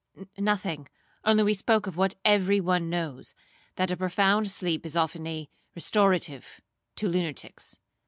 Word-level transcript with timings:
'—'Nothing, 0.35 0.87
we 1.23 1.31
only 1.31 1.53
spoke 1.53 1.85
of 1.85 1.95
what 1.95 2.15
every 2.25 2.59
one 2.59 2.89
knows, 2.89 3.35
that 3.75 3.91
a 3.91 3.95
profound 3.95 4.49
sleep 4.49 4.83
is 4.83 4.95
often 4.95 5.27
a 5.27 5.47
restorative 5.75 6.59
to 6.95 7.07
lunatics. 7.07 7.77